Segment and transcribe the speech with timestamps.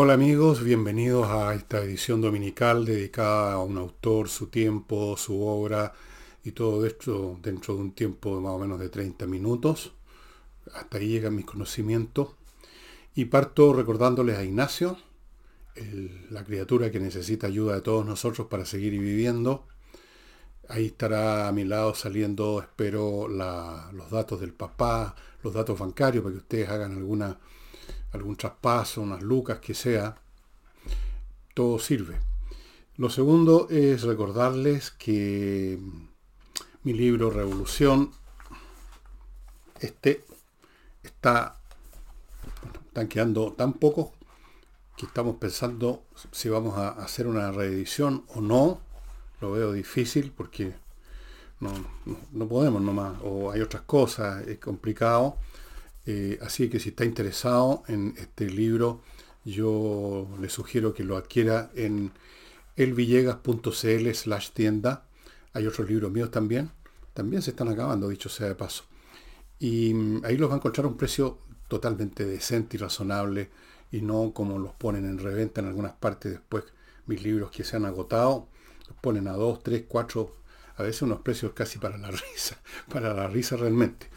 [0.00, 5.92] Hola amigos, bienvenidos a esta edición dominical dedicada a un autor, su tiempo, su obra
[6.44, 9.92] y todo esto dentro de un tiempo de más o menos de 30 minutos.
[10.72, 12.28] Hasta ahí llegan mis conocimientos.
[13.16, 14.98] Y parto recordándoles a Ignacio,
[16.30, 19.66] la criatura que necesita ayuda de todos nosotros para seguir viviendo.
[20.68, 26.34] Ahí estará a mi lado saliendo, espero, los datos del papá, los datos bancarios, para
[26.34, 27.36] que ustedes hagan alguna
[28.12, 30.16] algún traspaso, unas lucas, que sea,
[31.54, 32.16] todo sirve.
[32.96, 35.78] Lo segundo es recordarles que
[36.82, 38.12] mi libro Revolución,
[39.80, 40.24] este
[41.02, 41.60] está,
[42.86, 44.10] están quedando tan pocos
[44.96, 46.02] que estamos pensando
[46.32, 48.80] si vamos a hacer una reedición o no.
[49.40, 50.74] Lo veo difícil porque
[51.60, 51.72] no,
[52.32, 55.36] no podemos nomás, o hay otras cosas, es complicado.
[56.10, 59.02] Eh, así que si está interesado en este libro,
[59.44, 62.12] yo le sugiero que lo adquiera en
[62.76, 65.04] elvillegas.cl slash tienda.
[65.52, 66.70] Hay otros libros míos también.
[67.12, 68.84] También se están acabando, dicho sea de paso.
[69.58, 73.50] Y mm, ahí los va a encontrar a un precio totalmente decente y razonable
[73.92, 76.64] y no como los ponen en reventa en algunas partes después
[77.04, 78.48] mis libros que se han agotado
[78.88, 80.36] los ponen a 2, 3, 4
[80.76, 82.58] a veces unos precios casi para la risa
[82.90, 84.08] para la risa realmente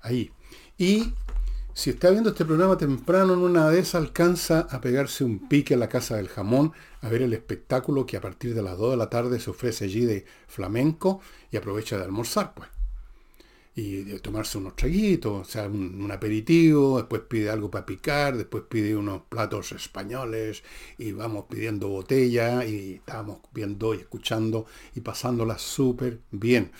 [0.00, 0.30] ahí
[0.78, 1.12] y
[1.80, 5.72] si está viendo este programa temprano, en una de esas alcanza a pegarse un pique
[5.72, 8.90] a la Casa del Jamón, a ver el espectáculo que a partir de las 2
[8.90, 12.68] de la tarde se ofrece allí de flamenco y aprovecha de almorzar, pues.
[13.74, 18.64] Y de tomarse unos traguitos, o sea, un, aperitivo, después pide algo para picar, después
[18.68, 20.62] pide unos platos españoles
[20.98, 26.72] y vamos pidiendo botella y estamos viendo y escuchando y pasándola súper bien.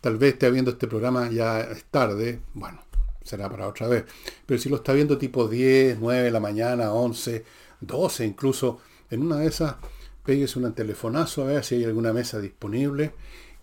[0.00, 2.83] Tal vez esté viendo este programa ya es tarde, bueno,
[3.24, 4.04] será para otra vez.
[4.46, 7.44] Pero si lo está viendo tipo 10, 9 de la mañana, 11,
[7.80, 9.76] 12 incluso, en una de esas,
[10.24, 13.14] péguese un telefonazo a ver si hay alguna mesa disponible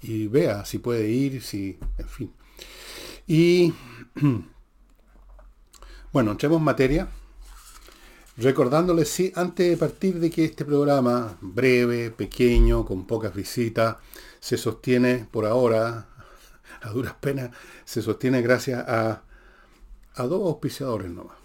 [0.02, 2.34] y vea si puede ir, si, en fin.
[3.28, 3.74] Y
[6.12, 7.08] bueno, entremos en materia.
[8.38, 13.98] Recordándoles, sí, antes de partir de que este programa, breve, pequeño, con pocas visitas,
[14.40, 16.08] se sostiene por ahora,
[16.82, 17.52] a duras penas,
[17.86, 19.24] se sostiene gracias a
[20.16, 21.38] a dos auspiciadores nomás.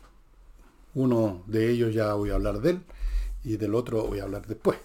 [0.94, 2.80] Uno de ellos ya voy a hablar de él
[3.44, 4.78] y del otro voy a hablar después.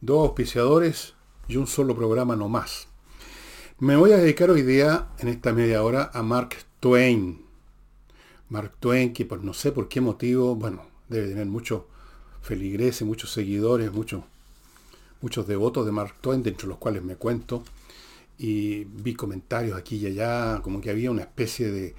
[0.00, 1.14] Dos auspiciadores
[1.48, 2.88] y un solo programa no más.
[3.78, 7.44] Me voy a dedicar hoy día, en esta media hora, a Mark Twain.
[8.48, 11.82] Mark Twain, que por no sé por qué motivo, bueno, debe tener muchos
[12.42, 14.24] feligreses, muchos seguidores, muchos,
[15.20, 17.64] muchos devotos de Mark Twain, dentro de los cuales me cuento.
[18.38, 21.94] Y vi comentarios aquí y allá, como que había una especie de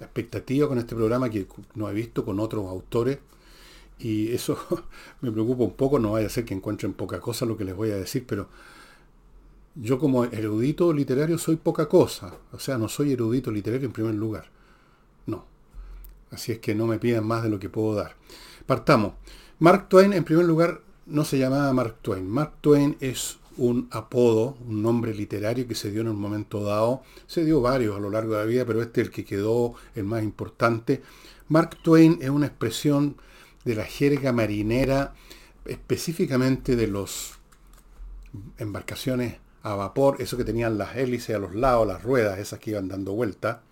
[0.00, 3.18] expectativa con este programa que no he visto con otros autores
[3.98, 4.58] y eso
[5.20, 7.74] me preocupa un poco, no vaya a ser que encuentren poca cosa lo que les
[7.74, 8.48] voy a decir, pero
[9.74, 14.14] yo como erudito literario soy poca cosa, o sea, no soy erudito literario en primer
[14.14, 14.50] lugar,
[15.26, 15.44] no.
[16.30, 18.16] Así es que no me pidan más de lo que puedo dar.
[18.66, 19.12] Partamos.
[19.58, 22.28] Mark Twain, en primer lugar, no se llamaba Mark Twain.
[22.28, 27.02] Mark Twain es un apodo, un nombre literario que se dio en un momento dado.
[27.26, 29.74] Se dio varios a lo largo de la vida, pero este es el que quedó
[29.94, 31.02] el más importante.
[31.48, 33.16] Mark Twain es una expresión
[33.64, 35.14] de la jerga marinera,
[35.64, 37.34] específicamente de los
[38.58, 42.70] embarcaciones a vapor, eso que tenían las hélices a los lados, las ruedas, esas que
[42.70, 43.62] iban dando vuelta.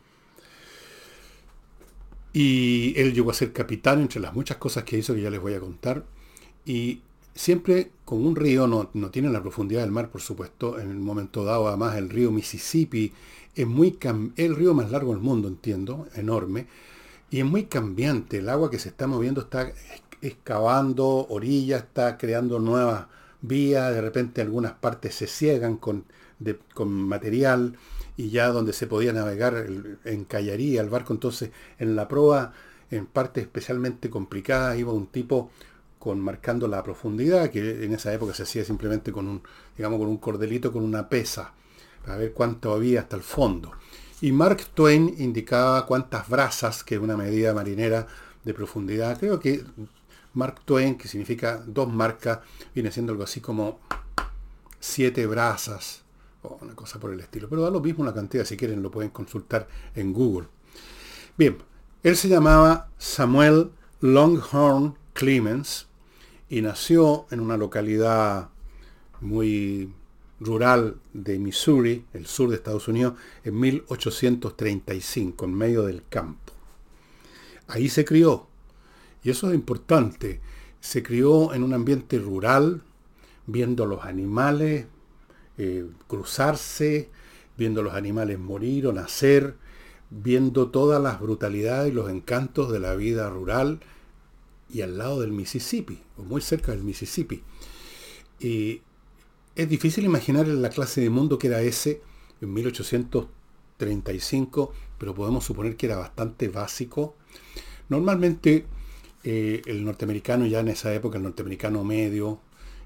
[2.32, 5.40] Y él llegó a ser capitán entre las muchas cosas que hizo que ya les
[5.40, 6.04] voy a contar.
[6.64, 7.02] Y
[7.34, 11.44] siempre con un río, no, tiene la profundidad del mar, por supuesto, en el momento
[11.44, 13.12] dado, además el río Mississippi
[13.54, 13.98] es muy
[14.36, 16.66] el río más largo del mundo, entiendo, enorme,
[17.30, 18.38] y es muy cambiante.
[18.38, 19.72] El agua que se está moviendo está
[20.22, 23.06] excavando orillas, está creando nuevas
[23.42, 26.04] vías, de repente algunas partes se ciegan con,
[26.72, 27.76] con material
[28.16, 29.66] y ya donde se podía navegar
[30.04, 31.12] encallaría el barco.
[31.12, 32.52] Entonces, en la proa,
[32.90, 35.50] en partes especialmente complicadas, iba un tipo
[36.04, 39.42] con marcando la profundidad, que en esa época se hacía simplemente con un,
[39.74, 41.54] digamos, con un cordelito con una pesa,
[42.04, 43.72] para ver cuánto había hasta el fondo.
[44.20, 48.06] Y Mark Twain indicaba cuántas brazas, que es una medida marinera
[48.44, 49.18] de profundidad.
[49.18, 49.64] Creo que
[50.34, 52.40] Mark Twain, que significa dos marcas,
[52.74, 53.80] viene siendo algo así como
[54.78, 56.02] siete brazas,
[56.42, 57.48] o una cosa por el estilo.
[57.48, 60.48] Pero da lo mismo la cantidad, si quieren lo pueden consultar en Google.
[61.38, 61.56] Bien,
[62.02, 63.70] él se llamaba Samuel
[64.02, 65.86] Longhorn Clemens,
[66.48, 68.50] y nació en una localidad
[69.20, 69.92] muy
[70.40, 73.14] rural de Missouri, el sur de Estados Unidos,
[73.44, 76.52] en 1835, en medio del campo.
[77.66, 78.46] Ahí se crió
[79.22, 80.40] Y eso es importante.
[80.80, 82.82] Se crió en un ambiente rural,
[83.46, 84.86] viendo los animales
[85.56, 87.08] eh, cruzarse,
[87.56, 89.56] viendo los animales morir o nacer,
[90.10, 93.80] viendo todas las brutalidades y los encantos de la vida rural
[94.74, 97.40] y al lado del Mississippi, o muy cerca del Mississippi.
[98.40, 98.82] Y
[99.54, 102.02] es difícil imaginar la clase de mundo que era ese
[102.40, 107.14] en 1835, pero podemos suponer que era bastante básico.
[107.88, 108.66] Normalmente
[109.22, 112.40] eh, el norteamericano ya en esa época, el norteamericano medio,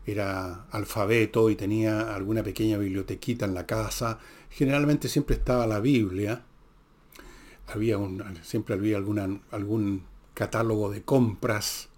[0.04, 4.18] era alfabeto y tenía alguna pequeña bibliotequita en la casa.
[4.50, 6.44] Generalmente siempre estaba la Biblia.
[7.66, 10.02] Había un, siempre había alguna, algún
[10.38, 11.88] catálogo de compras.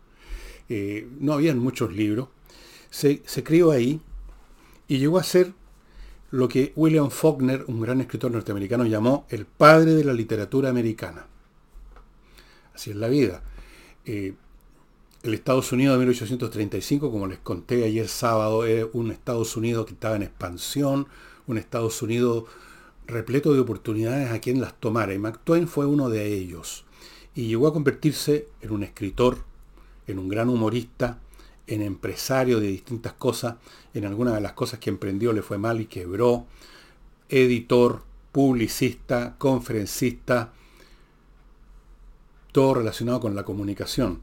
[0.70, 2.28] Eh, no habían muchos libros.
[2.88, 4.00] Se, se crió ahí
[4.88, 5.52] y llegó a ser
[6.30, 11.26] lo que William Faulkner, un gran escritor norteamericano, llamó el padre de la literatura americana.
[12.74, 13.42] Así es la vida.
[14.06, 14.34] Eh,
[15.22, 19.92] el Estados Unidos de 1835, como les conté ayer sábado, era un Estados Unidos que
[19.92, 21.08] estaba en expansión,
[21.46, 22.44] un Estados Unidos
[23.06, 25.12] repleto de oportunidades a quien las tomara.
[25.12, 26.84] Y Mark Twain fue uno de ellos.
[27.34, 29.44] Y llegó a convertirse en un escritor,
[30.06, 31.18] en un gran humorista,
[31.66, 33.56] en empresario de distintas cosas.
[33.94, 36.46] En algunas de las cosas que emprendió le fue mal y quebró.
[37.28, 40.52] Editor, publicista, conferencista,
[42.52, 44.20] todo relacionado con la comunicación.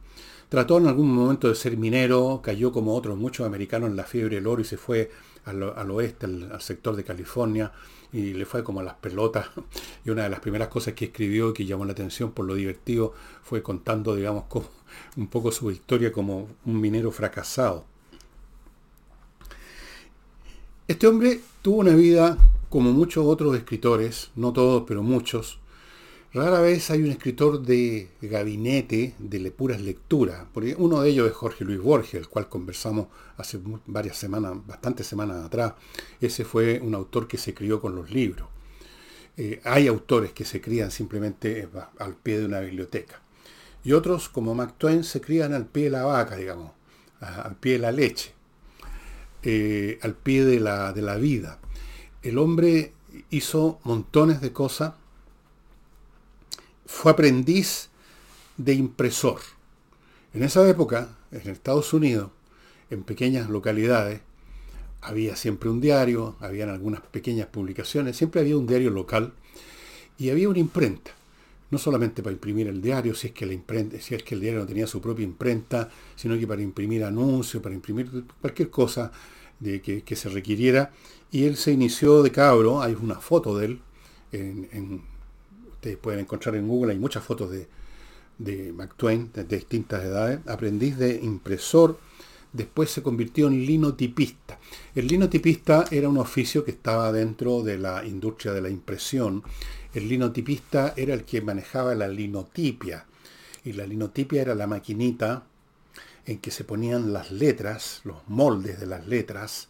[0.49, 4.35] Trató en algún momento de ser minero, cayó como otros muchos americanos en la fiebre
[4.35, 5.11] del oro y se fue
[5.43, 7.71] al, oeste, al, sector de California,
[8.13, 9.47] y le fue como a las pelotas.
[10.05, 13.13] Y una de las primeras cosas que escribió que llamó la atención por lo divertido
[13.43, 14.45] fue contando, digamos,
[15.17, 17.85] un poco su historia como un minero fracasado.
[20.87, 22.37] Este hombre tuvo una vida
[22.69, 25.59] como muchos otros escritores, no todos, pero muchos,
[26.33, 31.33] Rara vez hay un escritor de gabinete de puras lecturas, porque uno de ellos es
[31.33, 33.07] Jorge Luis Borges, el cual conversamos
[33.37, 35.73] hace varias semanas, bastantes semanas atrás.
[36.19, 38.49] Ese fue un autor que se crió con los libros.
[39.37, 41.69] Eh, hay autores que se crían simplemente eh,
[41.99, 43.21] al pie de una biblioteca.
[43.85, 46.71] Y otros, como Mark Twain, se crían al pie de la vaca, digamos,
[47.21, 48.33] al pie de la leche,
[49.43, 51.59] eh, al pie de la, de la vida.
[52.21, 52.93] El hombre
[53.29, 54.93] hizo montones de cosas
[56.87, 57.89] fue aprendiz
[58.55, 59.39] de impresor.
[60.33, 62.31] En esa época, en Estados Unidos,
[62.89, 64.21] en pequeñas localidades,
[65.01, 69.33] había siempre un diario, habían algunas pequeñas publicaciones, siempre había un diario local
[70.17, 71.11] y había una imprenta.
[71.69, 74.87] No solamente para imprimir el diario, si es que la imprenta, el diario no tenía
[74.87, 79.11] su propia imprenta, sino que para imprimir anuncios, para imprimir cualquier cosa
[79.59, 80.91] de que, se requiriera.
[81.29, 83.81] Y él se inició de cabro, hay una foto de él
[84.31, 85.01] en
[85.95, 87.67] pueden encontrar en Google, hay muchas fotos de,
[88.37, 91.99] de Twain de, distintas edades, aprendiz de impresor,
[92.53, 94.59] después se convirtió en linotipista.
[94.95, 99.43] El linotipista era un oficio que estaba dentro de la industria de la impresión.
[99.93, 103.05] El linotipista era el que manejaba la linotipia.
[103.63, 105.43] Y la linotipia era la maquinita
[106.25, 109.69] en que se ponían las letras, los moldes de las letras,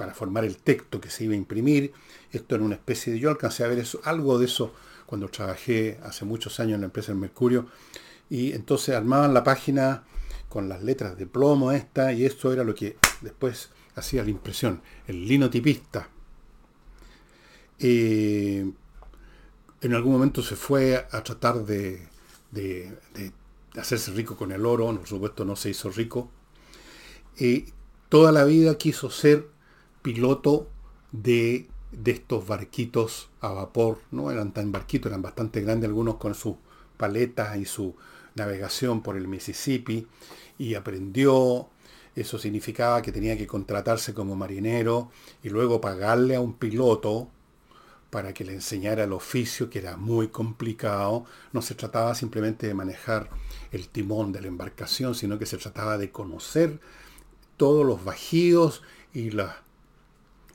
[0.00, 1.92] para formar el texto que se iba a imprimir.
[2.32, 3.18] Esto era una especie de...
[3.18, 4.72] Yo alcancé a ver eso, algo de eso
[5.04, 7.66] cuando trabajé hace muchos años en la empresa Mercurio.
[8.30, 10.04] Y entonces armaban la página
[10.48, 14.80] con las letras de plomo esta y esto era lo que después hacía la impresión.
[15.06, 16.08] El linotipista.
[17.78, 18.72] Eh,
[19.82, 22.08] en algún momento se fue a tratar de,
[22.52, 22.90] de,
[23.76, 26.30] hacerse rico con el oro, por supuesto no se hizo rico.
[27.38, 27.66] y
[28.08, 29.59] toda la vida quiso ser
[30.02, 30.68] piloto
[31.12, 36.34] de, de estos barquitos a vapor, no eran tan barquitos, eran bastante grandes, algunos con
[36.34, 36.56] sus
[36.96, 37.94] paletas y su
[38.34, 40.06] navegación por el Mississippi,
[40.58, 41.68] y aprendió,
[42.14, 45.10] eso significaba que tenía que contratarse como marinero
[45.42, 47.28] y luego pagarle a un piloto
[48.10, 51.24] para que le enseñara el oficio, que era muy complicado.
[51.52, 53.30] No se trataba simplemente de manejar
[53.70, 56.80] el timón de la embarcación, sino que se trataba de conocer
[57.56, 58.82] todos los bajíos
[59.14, 59.54] y las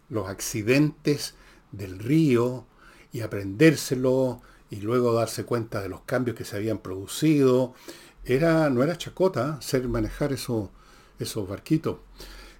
[0.09, 1.35] los accidentes
[1.71, 2.65] del río
[3.11, 7.73] y aprendérselo y luego darse cuenta de los cambios que se habían producido.
[8.23, 10.71] Era, no era chacota ser manejar eso,
[11.19, 11.97] esos barquitos.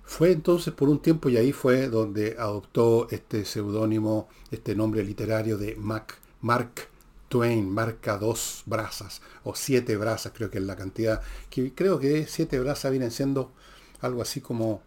[0.03, 5.57] Fue entonces por un tiempo y ahí fue donde adoptó este seudónimo, este nombre literario
[5.57, 6.89] de Mac, Mark
[7.27, 12.27] Twain, marca dos brazas o siete brazas, creo que es la cantidad, que creo que
[12.27, 13.51] siete brazas vienen siendo
[13.99, 14.83] algo así como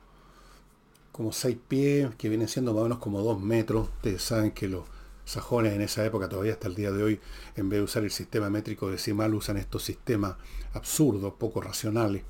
[1.19, 3.89] como 6 pies, que vienen siendo más o menos como 2 metros.
[3.89, 4.85] Ustedes saben que los
[5.25, 7.21] sajones en esa época, todavía hasta el día de hoy,
[7.57, 10.37] en vez de usar el sistema métrico decimal, usan estos sistemas
[10.75, 12.23] absurdos, poco racionales,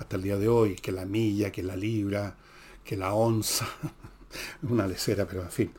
[0.00, 2.34] hasta el día de hoy, que la milla, que la libra,
[2.82, 3.68] que la onza,
[4.68, 5.72] una lecera, pero en fin.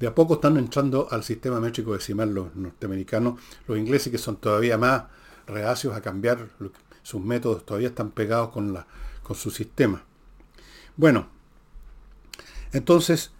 [0.00, 3.38] De a poco están entrando al sistema métrico decimal los norteamericanos,
[3.68, 5.04] los ingleses que son todavía más
[5.46, 6.48] reacios a cambiar
[7.04, 8.88] sus métodos, todavía están pegados con, la,
[9.22, 10.02] con su sistema.
[10.96, 11.38] Bueno,
[12.72, 13.32] entonces,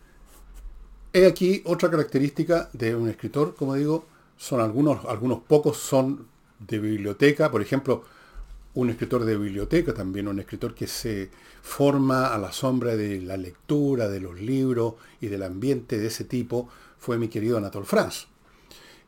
[1.12, 4.06] he aquí otra característica de un escritor, como digo,
[4.36, 6.26] son algunos, algunos pocos son
[6.58, 8.04] de biblioteca, por ejemplo,
[8.74, 11.30] un escritor de biblioteca también, un escritor que se
[11.62, 16.24] forma a la sombra de la lectura, de los libros y del ambiente de ese
[16.24, 16.68] tipo,
[16.98, 18.26] fue mi querido Anatole France.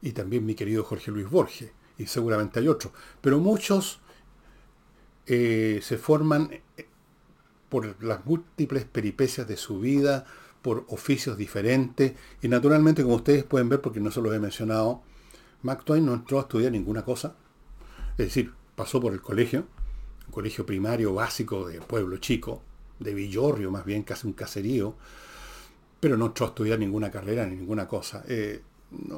[0.00, 1.70] Y también mi querido Jorge Luis Borges.
[1.96, 2.92] Y seguramente hay otros.
[3.20, 4.00] Pero muchos
[5.26, 6.50] eh, se forman
[7.72, 10.26] por las múltiples peripecias de su vida,
[10.60, 12.12] por oficios diferentes.
[12.42, 15.00] Y naturalmente, como ustedes pueden ver, porque no se los he mencionado,
[15.62, 17.34] Mark no entró a estudiar ninguna cosa.
[18.18, 19.64] Es decir, pasó por el colegio,
[20.26, 22.60] un colegio primario básico de pueblo chico,
[22.98, 24.94] de Villorrio más bien, casi un caserío,
[25.98, 28.22] pero no entró a estudiar ninguna carrera ni ninguna cosa.
[28.28, 28.60] Eh,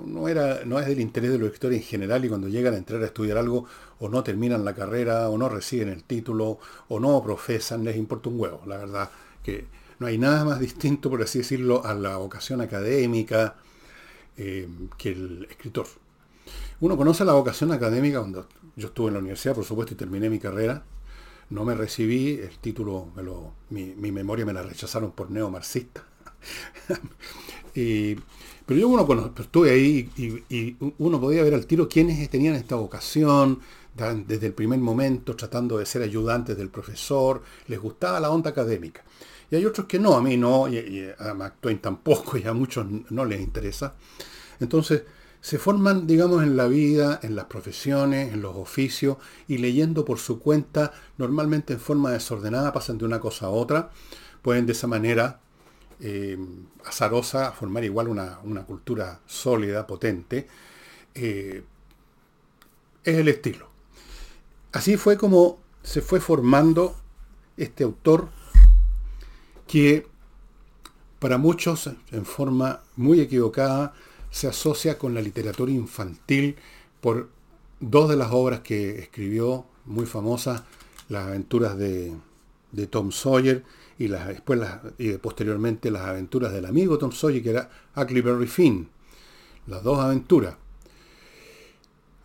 [0.07, 2.77] no, era, no es del interés de los escritores en general y cuando llegan a
[2.77, 3.67] entrar a estudiar algo
[3.99, 8.29] o no terminan la carrera o no reciben el título o no profesan, les importa
[8.29, 8.63] un huevo.
[8.67, 9.11] La verdad
[9.43, 9.67] que
[9.99, 13.57] no hay nada más distinto, por así decirlo, a la vocación académica
[14.37, 15.87] eh, que el escritor.
[16.81, 20.29] Uno conoce la vocación académica cuando yo estuve en la universidad, por supuesto, y terminé
[20.29, 20.85] mi carrera.
[21.51, 26.05] No me recibí, el título, me lo, mi, memoria me la rechazaron por neomarxista.
[27.75, 28.17] y,
[28.67, 32.77] pero yo uno cono, estuve ahí y, uno podía ver al tiro quiénes tenían esta
[32.77, 33.61] vocación,
[34.27, 39.05] desde el primer momento tratando de ser ayudantes del profesor, les gustaba la onda académica.
[39.51, 42.87] Y hay otros que no, a mí no, y, a McTwain tampoco, y a muchos
[43.11, 43.95] no les interesa.
[44.61, 45.05] Entonces,
[45.41, 50.19] se forman, digamos, en la vida, en las profesiones, en los oficios, y leyendo por
[50.19, 53.91] su cuenta, normalmente en forma desordenada, pasan de una cosa a otra,
[54.41, 55.41] pueden de esa manera
[56.01, 56.39] eh,
[56.85, 60.47] azarosa formar igual una, cultura sólida, potente.
[61.15, 61.63] Eh,
[63.05, 63.69] es el estilo.
[64.73, 66.97] Así fue como se fue formando
[67.57, 68.29] este autor
[69.67, 70.07] que
[71.19, 73.95] para muchos, en forma muy equivocada,
[74.31, 76.57] se asocia con la literatura infantil
[77.01, 77.31] por
[77.81, 80.65] dos de las obras que escribió, muy famosas,
[81.09, 82.15] las aventuras de,
[82.91, 83.63] Tom Sawyer
[83.99, 84.61] y, las, después
[84.99, 88.89] y posteriormente las aventuras del amigo Tom Sawyer, que era Huckleberry Finn.
[89.67, 90.57] Las dos aventuras.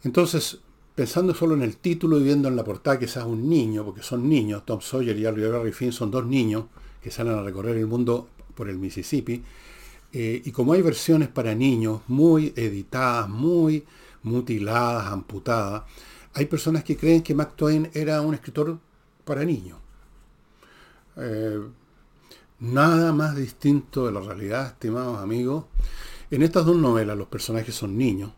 [0.04, 0.60] Entonces,
[0.96, 4.02] pensando solo en el título y viendo en la portada que seas un niño, porque
[4.02, 6.66] son niños, Tom Sawyer y Huckleberry Finn son dos niños
[7.02, 9.42] que salen a recorrer el mundo por el Mississippi,
[10.12, 13.86] eh, y como hay versiones para niños muy editadas, muy
[14.24, 15.84] mutiladas, amputadas,
[16.34, 18.78] hay personas que creen que Mark Twain era un escritor
[19.24, 19.78] para niños.
[21.18, 21.62] Eh,
[22.60, 25.66] nada más distinto de la realidad, estimados amigos.
[26.32, 28.32] En estas dos novelas los personajes son niños,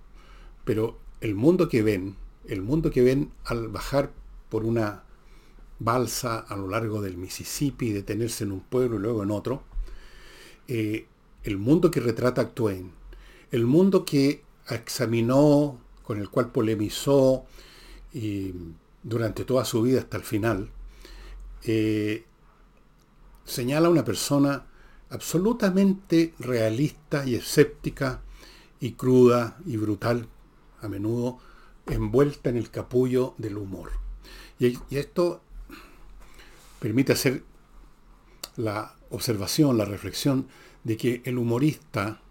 [0.63, 2.15] pero el mundo que ven,
[2.47, 4.11] el mundo que ven al bajar
[4.49, 5.03] por una
[5.79, 9.63] balsa a lo largo del Mississippi, detenerse en un pueblo y luego en otro,
[10.67, 11.07] eh,
[11.43, 12.91] el mundo que retrata Twain,
[13.51, 17.45] el mundo que examinó, con el cual polemizó
[18.13, 18.53] y
[19.03, 20.69] durante toda su vida hasta el final,
[21.63, 22.23] eh,
[23.45, 24.65] señala a una persona
[25.09, 28.21] absolutamente realista y escéptica
[28.79, 30.27] y cruda y brutal,
[30.81, 31.39] a menudo
[31.87, 33.91] envuelta en el capullo del humor.
[34.59, 35.41] Y, y esto
[36.79, 37.43] permite hacer
[38.55, 40.47] la observación, la reflexión
[40.83, 42.21] de que el humorista,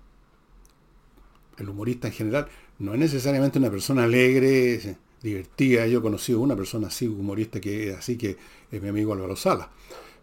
[1.58, 2.48] el humorista en general,
[2.78, 5.86] no es necesariamente una persona alegre, divertida.
[5.86, 8.36] Yo he conocido una persona así, humorista, que así, que
[8.70, 9.70] es mi amigo Álvaro Sala.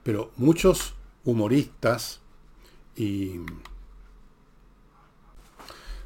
[0.07, 0.93] Pero muchos
[1.25, 2.21] humoristas,
[2.95, 3.41] y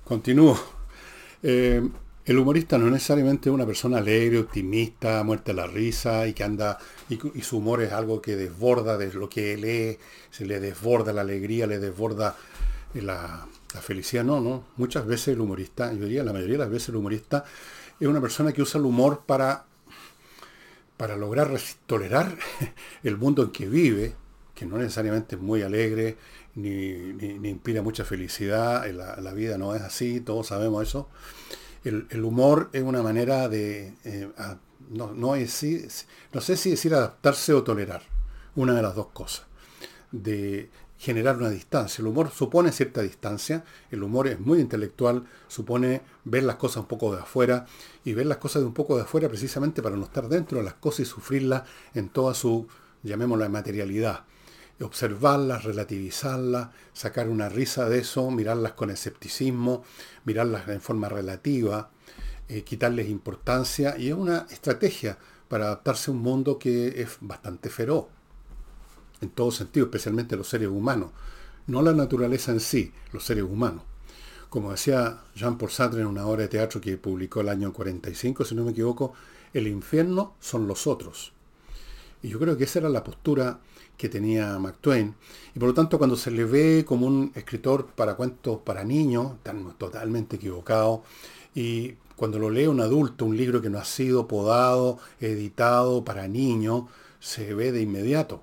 [0.03, 0.60] continúo,
[1.43, 1.88] eh,
[2.25, 6.79] el humorista no es necesariamente una persona alegre, optimista, muerta la risa y que anda,
[7.12, 10.00] y, su humor es algo que desborda de lo que lee,
[10.31, 12.36] se le desborda la alegría, le desborda
[12.96, 13.46] la,
[13.81, 14.24] felicidad.
[14.24, 14.63] No, no.
[14.77, 17.46] Muchas veces el humorista, yo diría la mayoría de las veces el humorista
[18.00, 19.67] es una persona que usa el humor para,
[21.01, 21.50] para lograr
[21.88, 22.38] tolerar
[23.03, 24.13] el mundo en que vive,
[24.53, 26.15] que no necesariamente es muy alegre,
[26.53, 31.10] ni, ni, inspira mucha felicidad, la, la vida no es así, todos sabemos eso.
[31.84, 34.29] El, humor es una manera de, eh,
[34.91, 38.03] no, no, no sé si decir adaptarse o tolerar,
[38.55, 39.48] una de las dos cosas,
[40.12, 40.70] de
[41.01, 42.03] generar una distancia.
[42.03, 46.86] El humor supone cierta distancia, el humor es muy intelectual, supone ver las cosas un
[46.86, 47.65] poco de afuera
[48.05, 50.63] y ver las cosas de un poco de afuera precisamente para no estar dentro de
[50.63, 51.63] las cosas y sufrirlas
[51.96, 52.67] en toda su,
[53.01, 54.25] llamémosla, materialidad.
[54.79, 59.84] Observarlas, relativizarlas, sacar una risa de eso, mirarlas con escepticismo,
[60.24, 61.89] mirarlas en forma relativa,
[62.48, 65.17] eh, quitarles importancia y es una estrategia
[65.48, 68.05] para adaptarse a un mundo que es bastante feroz
[69.22, 71.12] en todo sentido, especialmente los seres humanos.
[71.68, 73.84] No la naturaleza en sí, los seres humanos.
[74.50, 78.56] Como decía Jean-Paul Sartre en una obra de teatro que publicó el año 45, si
[78.56, 79.13] no me equivoco,
[79.54, 81.34] el infierno son los otros.
[82.22, 83.60] Y yo creo que esa era la postura
[83.98, 85.16] que tenía Mark Twain.
[85.56, 89.34] Y por lo tanto, cuando se le ve como un escritor para cuentos para niños,
[89.44, 91.04] tan totalmente equivocado,
[91.54, 96.28] y cuando lo lee un adulto, un libro que no ha sido podado, editado para
[96.28, 96.86] niños,
[97.20, 98.42] se ve de inmediato.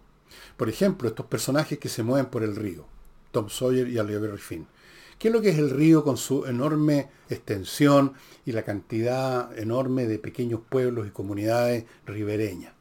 [0.56, 2.86] Por ejemplo, estos personajes que se mueven por el río,
[3.30, 4.66] Tom Sawyer y Oliver Finn.
[5.18, 8.12] ¿Qué es lo que es el río con su enorme extensión
[8.46, 12.72] y la cantidad enorme de pequeños pueblos y comunidades ribereñas?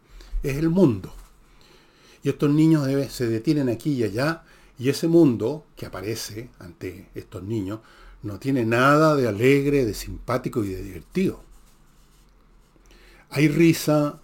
[0.44, 1.12] Es el mundo.
[2.22, 4.44] Y estos niños se detienen aquí y allá
[4.78, 7.80] y ese mundo que aparece ante estos niños
[8.22, 11.42] no tiene nada de alegre, de simpático y de divertido.
[13.30, 14.20] Hay risa,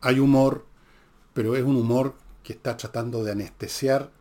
[0.00, 0.64] hay humor,
[1.34, 2.14] pero es un humor
[2.46, 4.12] que está tratando de anestesiar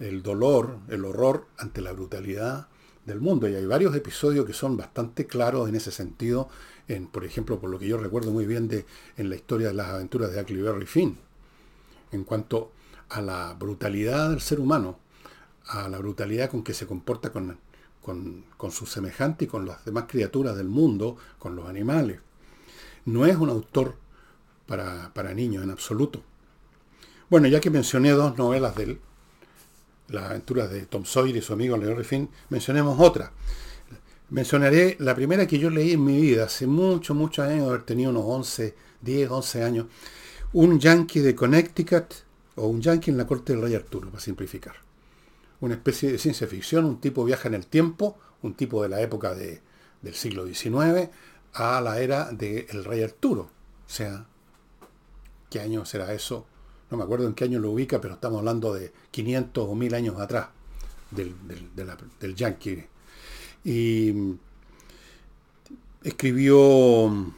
[0.00, 2.68] el dolor, el horror ante la brutalidad
[3.06, 3.48] del mundo.
[3.48, 6.50] Y hay varios episodios que son bastante claros en ese sentido,
[6.88, 8.84] en, por ejemplo, por lo que yo recuerdo muy bien de,
[9.16, 11.16] en la historia de las aventuras de Huckleberry Finn,
[12.12, 12.70] en cuanto
[13.08, 14.98] a la brutalidad del ser humano,
[15.64, 17.58] a la brutalidad con que se comporta con,
[18.02, 22.20] con, con sus semejantes y con las demás criaturas del mundo, con los animales.
[23.06, 23.94] No es un autor
[24.66, 26.22] para, para niños en absoluto.
[27.30, 29.00] Bueno, ya que mencioné dos novelas de él,
[30.08, 33.30] las aventuras de Tom Sawyer y su amigo Leonard Finn, mencionemos otra.
[34.30, 38.10] Mencionaré la primera que yo leí en mi vida, hace mucho, muchos años, haber tenido
[38.10, 39.86] unos 11, 10, 11 años.
[40.54, 42.14] Un yankee de Connecticut,
[42.56, 44.74] o un yankee en la corte del rey Arturo, para simplificar.
[45.60, 49.00] Una especie de ciencia ficción, un tipo viaja en el tiempo, un tipo de la
[49.02, 51.10] época del siglo XIX,
[51.52, 53.42] a la era del rey Arturo.
[53.86, 54.26] O sea,
[55.48, 56.48] ¿qué año será eso?
[56.90, 59.94] No me acuerdo en qué año lo ubica, pero estamos hablando de 500 o 1000
[59.94, 60.48] años atrás
[61.10, 61.34] del,
[62.20, 62.84] del, Yankee.
[63.64, 64.36] Y
[66.02, 67.32] escribió,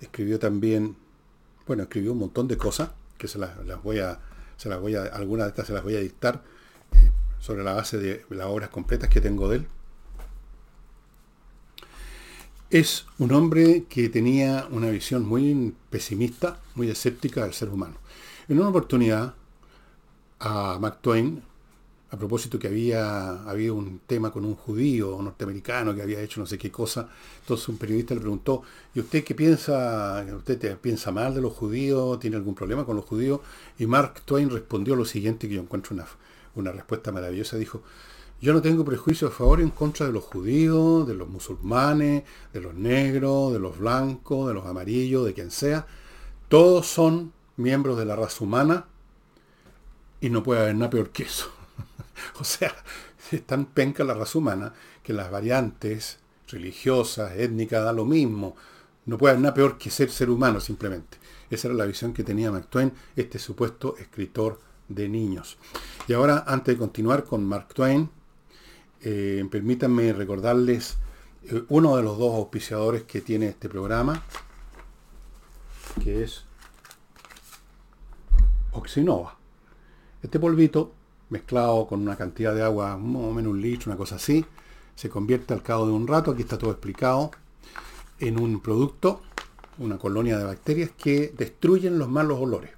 [0.00, 0.96] escribió también,
[1.66, 4.18] bueno, escribió un montón de cosas, que se las, voy a,
[4.56, 6.42] se las voy a, algunas de estas se las voy a dictar
[6.92, 9.68] eh, sobre la base de las obras completas que tengo de él.
[12.70, 17.96] Es un hombre que tenía una visión muy pesimista, muy escéptica del ser humano.
[18.48, 19.34] En una oportunidad,
[20.38, 21.42] a Mark Twain,
[22.12, 26.46] a propósito que había habido un tema con un judío norteamericano que había hecho no
[26.46, 27.08] sé qué cosa,
[27.40, 28.62] entonces un periodista le preguntó,
[28.94, 30.24] ¿y usted qué piensa?
[30.36, 32.20] ¿Usted piensa mal de los judíos?
[32.20, 33.40] ¿Tiene algún problema con los judíos?
[33.80, 36.06] Y Mark Twain respondió lo siguiente, que yo encuentro una,
[36.54, 37.82] una respuesta maravillosa, dijo,
[38.40, 42.24] yo no tengo prejuicios a favor y en contra de los judíos, de los musulmanes,
[42.52, 45.86] de los negros, de los blancos, de los amarillos, de quien sea.
[46.48, 48.86] Todos son miembros de la raza humana
[50.22, 51.50] y no puede haber nada peor que eso.
[52.40, 52.74] o sea,
[53.30, 54.72] es tan penca la raza humana
[55.02, 58.56] que las variantes religiosas, étnicas, da lo mismo.
[59.04, 61.18] No puede haber nada peor que ser ser humano simplemente.
[61.50, 65.58] Esa era la visión que tenía Mark Twain, este supuesto escritor de niños.
[66.08, 68.08] Y ahora, antes de continuar con Mark Twain,
[69.02, 70.98] eh, permítanme recordarles
[71.44, 74.22] eh, uno de los dos auspiciadores que tiene este programa,
[76.02, 76.44] que es
[78.72, 79.36] Oxinova.
[80.22, 80.92] Este polvito,
[81.30, 84.44] mezclado con una cantidad de agua, más o menos un litro, una cosa así,
[84.94, 87.30] se convierte al cabo de un rato, aquí está todo explicado,
[88.18, 89.22] en un producto,
[89.78, 92.72] una colonia de bacterias que destruyen los malos olores.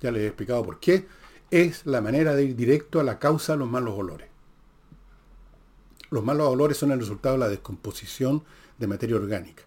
[0.00, 1.06] Ya les he explicado por qué.
[1.50, 4.33] Es la manera de ir directo a la causa de los malos olores.
[6.14, 8.44] Los malos olores son el resultado de la descomposición
[8.78, 9.64] de materia orgánica.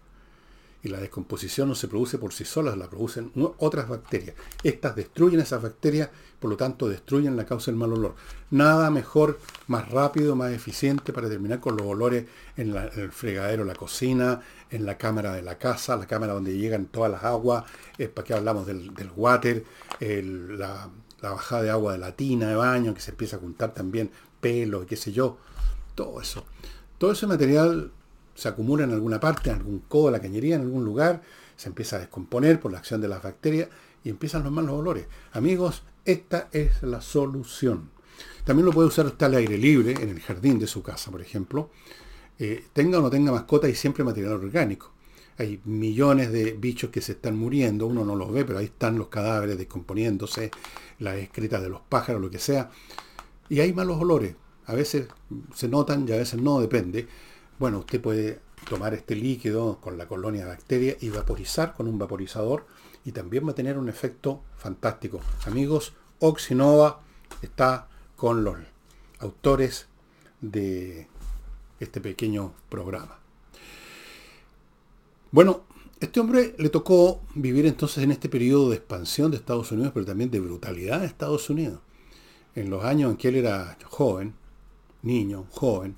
[0.82, 4.34] Y la descomposición no se produce por sí sola, la producen otras bacterias.
[4.62, 6.08] Estas destruyen esas bacterias,
[6.40, 8.14] por lo tanto destruyen la causa del mal olor.
[8.50, 12.24] Nada mejor, más rápido, más eficiente para terminar con los olores
[12.56, 16.86] en, el fregadero, la cocina, en la cámara de la casa, la cámara donde llegan
[16.86, 17.64] todas las aguas,
[17.98, 19.64] es para que hablamos del, water,
[20.00, 20.88] la,
[21.20, 24.10] la bajada de agua de la tina de baño, que se empieza a juntar también
[24.40, 25.36] pelo qué sé yo
[25.98, 26.44] todo eso.
[26.96, 27.90] Todo ese material
[28.36, 31.22] se acumula en alguna parte, en algún codo la cañería, en algún lugar,
[31.56, 33.68] se empieza a descomponer por la acción de las bacterias
[34.04, 35.06] y empiezan los malos olores.
[35.32, 37.90] Amigos, esta es la solución.
[38.44, 41.20] También lo puede usar usted al aire libre, en el jardín de su casa, por
[41.20, 41.70] ejemplo.
[42.38, 44.92] Eh, tenga o no tenga mascota y siempre material orgánico.
[45.36, 48.98] Hay millones de bichos que se están muriendo, uno no los ve, pero ahí están
[48.98, 50.52] los cadáveres descomponiéndose,
[51.00, 52.70] las excretas de los pájaros, lo que sea.
[53.48, 54.36] Y hay malos olores.
[54.68, 55.08] A veces
[55.54, 57.08] se notan y a veces no, depende.
[57.58, 61.98] Bueno, usted puede tomar este líquido con la colonia de bacterias y vaporizar con un
[61.98, 62.66] vaporizador
[63.02, 65.20] y también va a tener un efecto fantástico.
[65.46, 67.00] Amigos, Oxinova
[67.40, 68.58] está con los
[69.20, 69.86] autores
[70.42, 71.08] de
[71.80, 73.18] este pequeño programa.
[75.30, 75.62] Bueno,
[75.98, 80.04] este hombre le tocó vivir entonces en este periodo de expansión de Estados Unidos, pero
[80.04, 81.80] también de brutalidad de Estados Unidos.
[82.54, 84.34] En los años en que él era joven,
[85.02, 85.96] niño, joven,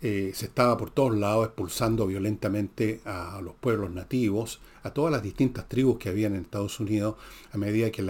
[0.00, 5.22] eh, se estaba por todos lados expulsando violentamente a los pueblos nativos, a todas las
[5.22, 7.16] distintas tribus que habían en Estados Unidos,
[7.52, 8.06] a medida que,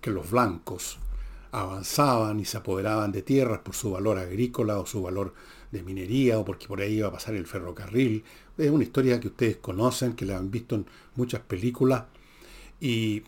[0.00, 0.98] que los blancos
[1.50, 5.34] avanzaban y se apoderaban de tierras por su valor agrícola o su valor
[5.70, 8.24] de minería o porque por ahí iba a pasar el ferrocarril.
[8.56, 12.04] Es una historia que ustedes conocen, que la han visto en muchas películas
[12.80, 13.22] y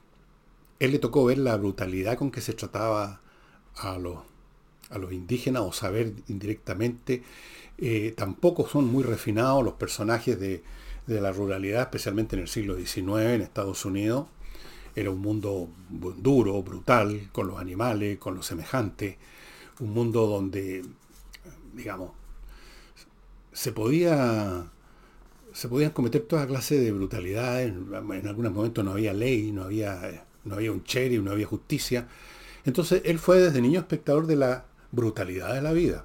[0.81, 3.21] él le tocó ver la brutalidad con que se trataba
[3.77, 4.21] a los,
[4.91, 7.23] a los indígenas o saber indirectamente.
[7.79, 10.63] Eh, tampoco son muy refinados los personajes de,
[11.07, 14.27] de la ruralidad, especialmente en el siglo XIX en Estados Unidos.
[14.97, 19.17] Era un mundo duro, brutal, con los animales, con los semejantes.
[19.81, 20.85] Un mundo donde,
[21.75, 22.13] digamos,
[23.53, 24.71] se podía
[25.55, 27.73] se podían cometer toda clase de brutalidades.
[27.73, 32.09] En, algunos momentos no había ley, no había, no había un sheriff, no había justicia.
[32.65, 36.05] Entonces él fue desde niño espectador de la brutalidad de la vida.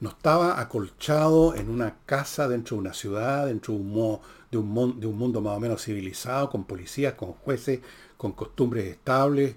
[0.00, 5.06] No estaba acolchado en una casa dentro de una ciudad, dentro de un, un, de
[5.06, 7.80] un mundo más o menos civilizado, con policías, con jueces,
[8.16, 9.56] con costumbres estables.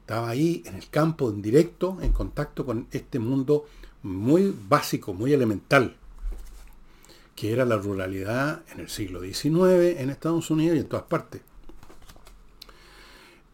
[0.00, 3.66] Estaba ahí en el campo, en directo, en contacto con este mundo
[4.02, 5.96] muy básico, muy elemental,
[7.34, 11.42] que era la ruralidad en el siglo XIX en Estados Unidos y en todas partes.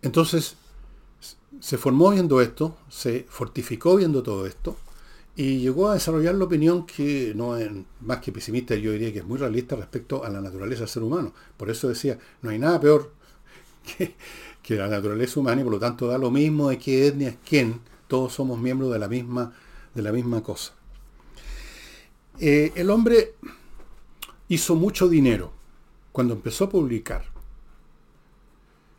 [0.03, 0.57] Entonces,
[1.61, 4.77] se formó viendo esto, se fortificó viendo todo esto,
[5.35, 9.21] y llegó a desarrollar la opinión que no es más que pesimista, yo diría que
[9.21, 11.33] es muy realista respecto a la naturaleza del ser humano.
[11.57, 13.13] Por eso decía, no hay nada peor
[14.63, 17.37] que, la naturaleza humana y por lo tanto da lo mismo de qué etnia es
[17.47, 19.55] quién, todos somos miembros de la misma,
[19.95, 20.75] de la misma cosa.
[22.39, 23.35] Eh, el hombre
[24.49, 25.53] hizo mucho dinero
[26.13, 27.32] cuando empezó a publicar.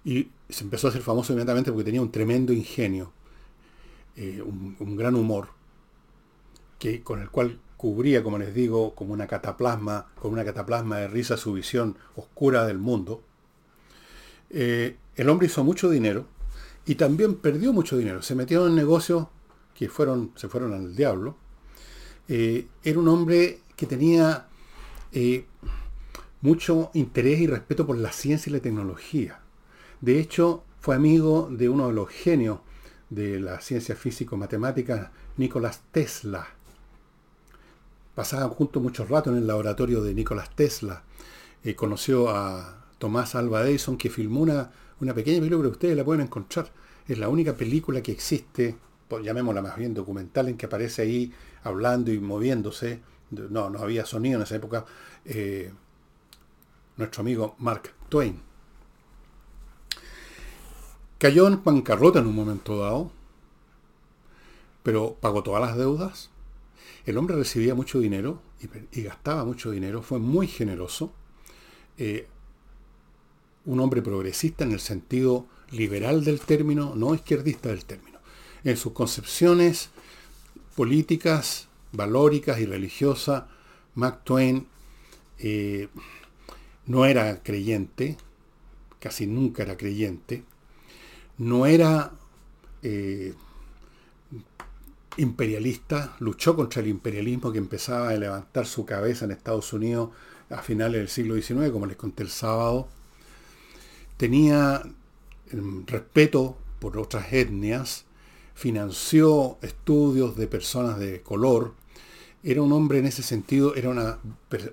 [0.05, 3.11] Y se empezó a hacer famoso inmediatamente porque tenía un tremendo ingenio,
[4.15, 5.47] eh, un gran humor
[7.03, 11.37] con el cual cubría, como les digo, como una cataplasma, con una cataplasma de risa
[11.37, 13.23] su visión oscura del mundo,
[14.49, 16.25] eh, el hombre hizo mucho dinero
[16.85, 18.21] y también perdió mucho dinero.
[18.21, 19.27] Se metió en negocios
[19.73, 21.37] que fueron, se fueron al diablo.
[22.27, 24.47] Eh, era un hombre que tenía
[26.41, 29.39] mucho interés y respeto por la ciencia y la tecnología.
[30.03, 32.59] De hecho, fue amigo de uno de los genios
[33.09, 36.47] de la ciencia físico-matemática, Nicolás Tesla
[38.15, 41.03] pasaban juntos muchos rato en el laboratorio de Nikola Tesla.
[41.63, 46.05] Eh, conoció a Tomás Alva Edison, que filmó una, una pequeña película que ustedes la
[46.05, 46.71] pueden encontrar.
[47.07, 48.77] Es la única película que existe,
[49.21, 53.01] llamémosla más bien documental, en que aparece ahí hablando y moviéndose.
[53.31, 54.85] No, no había sonido en esa época.
[55.25, 55.71] Eh,
[56.97, 58.52] nuestro amigo Mark Twain.
[61.23, 63.09] Cayó en bancarrota en un momento dado,
[64.83, 66.31] pero pagó todas las deudas.
[67.05, 68.41] El hombre recibía mucho dinero
[68.91, 71.13] y, gastaba mucho dinero, fue muy generoso,
[71.97, 72.27] eh,
[73.63, 78.19] un hombre progresista en el sentido liberal del término, no izquierdista del término.
[78.65, 79.91] En sus concepciones
[80.75, 83.45] políticas, valóricas y religiosas,
[83.95, 84.67] Mark Twain
[85.39, 85.87] eh,
[86.85, 88.17] no era creyente,
[88.99, 90.43] casi nunca era creyente,
[91.37, 92.11] no era
[92.81, 93.33] eh,
[95.17, 100.09] imperialista, luchó contra el imperialismo que empezaba a levantar su cabeza en Estados Unidos
[100.49, 102.87] a finales del siglo XIX, como les conté el sábado.
[104.17, 104.83] Tenía
[105.85, 108.05] respeto por otras etnias,
[108.55, 111.73] financió estudios de personas de color,
[112.43, 114.19] era un hombre en ese sentido, era una,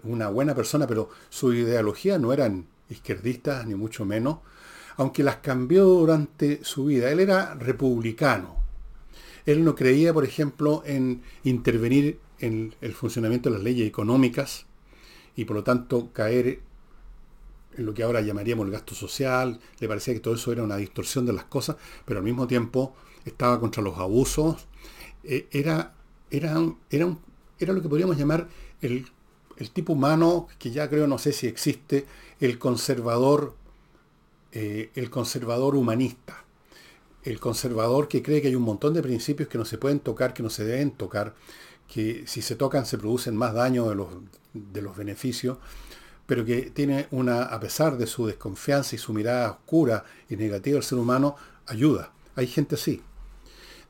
[0.03, 4.39] una buena persona, pero su ideología no eran izquierdistas, ni mucho menos,
[5.01, 7.11] aunque las cambió durante su vida.
[7.11, 8.57] Él era republicano,
[9.47, 14.67] él no creía, por ejemplo, en intervenir en el funcionamiento de las leyes económicas
[15.37, 16.61] y por lo tanto caer
[17.79, 20.77] en lo que ahora llamaríamos el gasto social, le parecía que todo eso era una
[20.77, 24.67] distorsión de las cosas, pero al mismo tiempo estaba contra los abusos,
[25.25, 25.95] eh, era,
[26.31, 27.17] era, era,
[27.59, 28.49] era lo que podríamos llamar
[28.83, 29.07] el,
[29.57, 32.05] el, tipo humano, que ya creo, no sé si existe,
[32.39, 33.55] el conservador,
[34.53, 36.45] eh, el conservador humanista,
[37.23, 40.35] el conservador que cree que hay un montón de principios que no se pueden tocar,
[40.35, 41.35] que no se deben tocar,
[41.87, 44.09] que si se tocan se producen más daño de los,
[44.55, 45.59] de los beneficios,
[46.27, 50.79] pero que tiene una, a pesar de su desconfianza y su mirada oscura y negativa
[50.79, 51.37] al ser humano,
[51.67, 52.13] ayuda.
[52.37, 53.03] Hay gente así.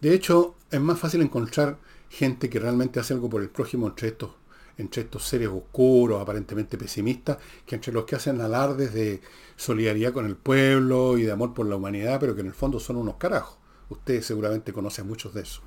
[0.01, 1.77] De hecho, es más fácil encontrar
[2.09, 4.31] gente que realmente hace algo por el prójimo entre estos,
[4.80, 9.20] entre estos seres oscuros, aparentemente pesimistas, que entre los que hacen alardes de
[9.56, 12.80] solidaridad con el pueblo y de amor por la humanidad, pero que en el fondo
[12.80, 13.58] son unos carajos.
[13.90, 15.62] Ustedes seguramente conocen muchos de eso.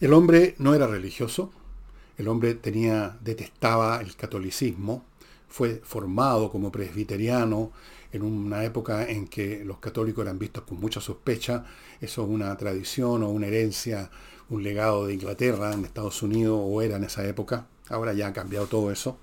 [0.00, 1.52] El hombre no era religioso,
[2.16, 5.04] el hombre tenía, detestaba el catolicismo,
[5.48, 7.72] fue formado como presbiteriano
[8.12, 11.64] en una época en que los católicos eran vistos con mucha sospecha.
[12.00, 14.10] Eso es una tradición o una herencia,
[14.48, 17.66] un legado de Inglaterra en Estados Unidos, o era en esa época.
[17.88, 19.18] Ahora ya ha cambiado todo eso.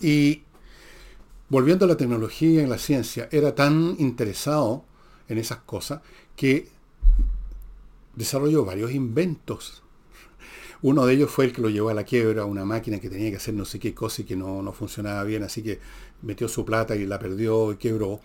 [0.00, 0.42] Y
[1.48, 4.84] volviendo a la tecnología y la ciencia, era tan interesado
[5.28, 6.02] en esas cosas
[6.36, 6.68] que
[8.14, 9.82] desarrolló varios inventos
[10.80, 13.30] uno de ellos fue el que lo llevó a la quiebra, una máquina que tenía
[13.30, 15.80] que hacer no sé qué cosa y que no, no funcionaba bien, así que
[16.22, 18.20] metió su plata y la perdió y quebró.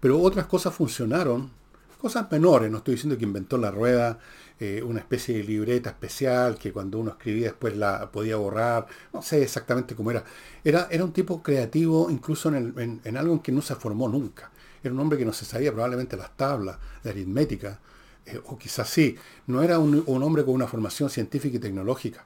[0.00, 1.50] Pero otras cosas funcionaron,
[1.98, 4.18] cosas menores, no estoy diciendo que inventó la rueda,
[4.58, 9.22] eh, una especie de libreta especial que cuando uno escribía después la podía borrar, no
[9.22, 10.24] sé exactamente cómo era.
[10.64, 14.50] Era, era un tipo creativo incluso en, en algo en que no se formó nunca.
[14.82, 17.78] Era un hombre que no se sabía probablemente las tablas de aritmética,
[18.26, 22.24] eh, o quizás sí, no era un, hombre con una formación científica y tecnológica,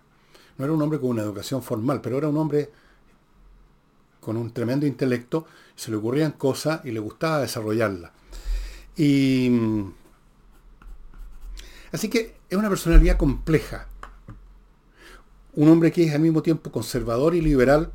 [0.59, 2.71] no era un hombre con una educación formal, pero era un hombre
[4.27, 8.11] con un tremendo intelecto, se le ocurrían cosas y le gustaba desarrollarlas.
[8.97, 9.53] Y
[11.93, 13.87] así que es una personalidad compleja.
[15.55, 17.93] Un hombre que es al mismo tiempo conservador y liberal,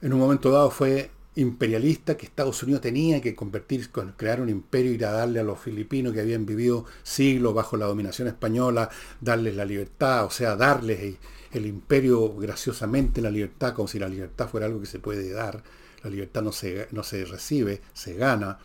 [0.00, 4.92] en un momento dado fue imperialista que Estados Unidos tenía que convertir, crear un imperio,
[4.92, 8.90] ir a darle a los filipinos que habían vivido siglos bajo la dominación española,
[9.20, 11.16] darles la libertad, o sea, darles
[11.52, 15.62] el, imperio graciosamente la libertad, como si la libertad fuera algo que se puede dar.
[16.02, 18.58] La libertad no se, no se recibe, se gana.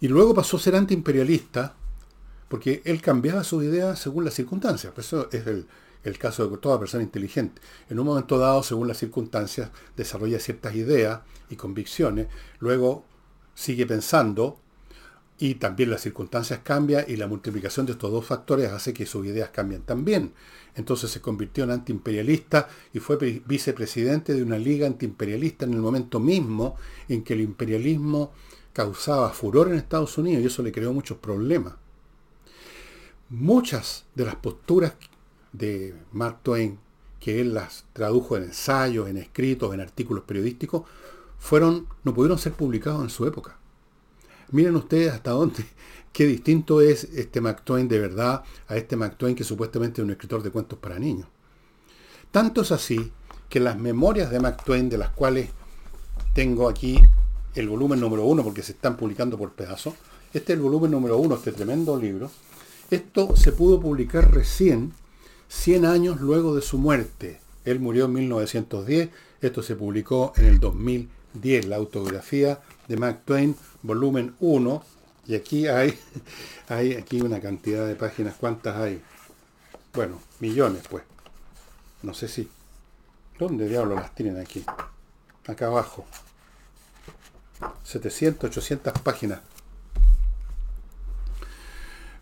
[0.00, 1.74] Y luego pasó a ser antiimperialista,
[2.48, 4.92] porque él cambiaba sus ideas según las circunstancias.
[4.96, 5.66] Eso es el,
[6.08, 7.60] el caso de toda persona inteligente.
[7.88, 13.04] En un momento dado, según las circunstancias, desarrolla ciertas ideas y convicciones, luego
[13.54, 14.58] sigue pensando
[15.38, 19.24] y también las circunstancias cambian y la multiplicación de estos dos factores hace que sus
[19.24, 20.32] ideas cambien también.
[20.74, 23.16] Entonces se convirtió en antiimperialista y fue
[23.46, 26.76] vicepresidente de una liga antiimperialista en el momento mismo
[27.08, 28.32] en que el imperialismo
[28.72, 31.74] causaba furor en Estados Unidos y eso le creó muchos problemas.
[33.30, 34.94] Muchas de las posturas
[35.52, 36.78] de Mark Twain,
[37.20, 40.82] que él las tradujo en ensayos, en escritos, en artículos periodísticos,
[41.38, 43.58] fueron, no pudieron ser publicados en su época.
[44.50, 45.64] Miren ustedes hasta dónde,
[46.12, 50.04] qué distinto es este Mark Twain de verdad a este Mark Twain que supuestamente es
[50.04, 51.28] un escritor de cuentos para niños.
[52.30, 53.12] Tanto es así
[53.48, 55.48] que las memorias de Mark Twain, de las cuales
[56.34, 57.00] tengo aquí
[57.54, 59.94] el volumen número uno, porque se están publicando por pedazos,
[60.32, 62.30] este es el volumen número uno, este tremendo libro,
[62.90, 64.92] esto se pudo publicar recién
[65.48, 67.40] 100 años luego de su muerte.
[67.64, 73.56] Él murió en 1910, esto se publicó en el 2010, la autografía de Mark Twain,
[73.82, 74.82] volumen 1,
[75.26, 75.98] y aquí hay,
[76.68, 79.02] hay aquí una cantidad de páginas, ¿cuántas hay?
[79.92, 81.04] Bueno, millones pues.
[82.02, 82.48] No sé si.
[83.38, 84.64] ¿Dónde diablos las tienen aquí?
[85.46, 86.06] Acá abajo.
[87.82, 89.40] 700, 800 páginas.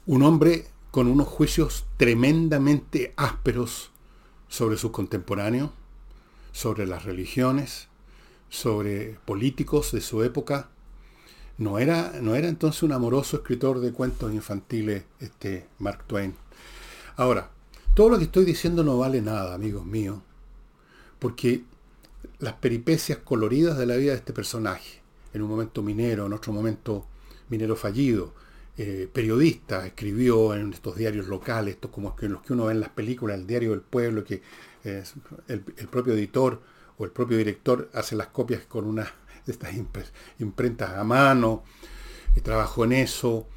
[0.06, 3.90] Un hombre con unos juicios tremendamente ásperos
[4.48, 5.68] sobre sus contemporáneos,
[6.52, 7.88] sobre las religiones,
[8.48, 10.70] sobre políticos de su época.
[11.58, 16.34] No era, no era entonces un amoroso escritor de cuentos infantiles este Mark Twain.
[17.16, 17.50] Ahora,
[17.92, 20.20] todo lo que estoy diciendo no vale nada, amigos míos,
[21.18, 21.64] porque
[22.38, 25.02] las peripecias coloridas de la vida de este personaje,
[25.34, 27.04] en un momento minero, en otro momento
[27.50, 28.32] minero fallido,
[28.78, 32.80] eh, periodista, escribió en estos diarios locales, estos como que los que uno ve en
[32.80, 34.42] las películas, el diario del pueblo, que
[35.48, 35.60] el,
[35.90, 36.62] propio editor
[36.98, 39.02] o el propio director hace las copias con una
[39.46, 39.74] de estas
[40.38, 41.64] imprentas a mano,
[42.36, 43.48] y trabajó en eso,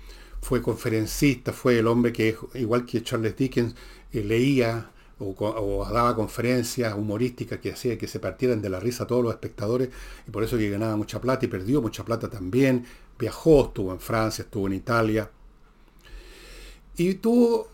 [0.42, 3.76] fue conferencista, fue el hombre que, igual que Charles Dickens,
[4.12, 9.24] eh, leía o, daba conferencias humorísticas que hacía que se partieran de la risa todos
[9.24, 9.90] los espectadores,
[10.28, 12.86] y por eso que ganaba mucha plata y perdió mucha plata también.
[13.18, 15.30] Viajó, estuvo en Francia, estuvo en Italia.
[16.96, 17.68] Y tuvo,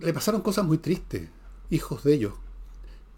[0.00, 1.28] le pasaron cosas muy tristes,
[1.70, 2.34] hijos de ellos.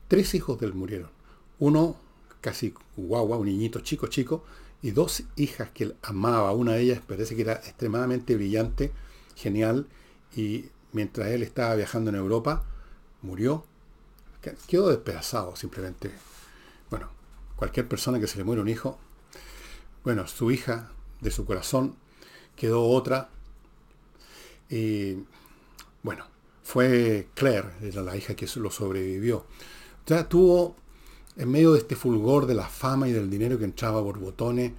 [0.08, 1.10] Tres hijos de él murieron.
[1.58, 1.96] Uno
[2.40, 4.44] casi guagua, un niñito chico, chico,
[4.82, 6.52] y dos hijas que él amaba.
[6.52, 8.92] Una de ellas parece que era extremadamente brillante,
[9.36, 9.86] genial,
[10.34, 12.64] y mientras él estaba viajando en Europa,
[13.22, 13.64] murió.
[14.66, 16.10] Quedó despedazado simplemente.
[16.88, 17.08] Bueno,
[17.56, 18.98] cualquier persona que se le muere un hijo,
[20.02, 21.96] bueno, su hija de su corazón
[22.56, 23.28] quedó otra.
[24.68, 25.16] Y
[26.02, 26.24] bueno,
[26.62, 29.44] fue Claire, la hija que lo sobrevivió.
[30.06, 30.76] Ya tuvo
[31.36, 34.72] en medio de este fulgor de la fama y del dinero que entraba por botones,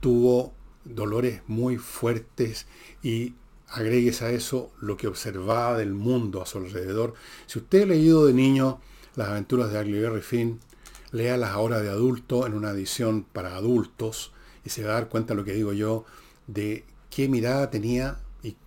[0.00, 0.52] tuvo
[0.84, 2.66] dolores muy fuertes
[3.02, 3.34] y
[3.68, 7.14] agregues a eso lo que observaba del mundo a su alrededor.
[7.46, 8.80] Si usted ha leído de niño
[9.16, 10.60] las aventuras de Huckleberry Finn,
[11.10, 14.32] léalas ahora de adulto en una edición para adultos
[14.64, 16.04] y se va a dar cuenta lo que digo yo
[16.46, 18.18] de qué mirada tenía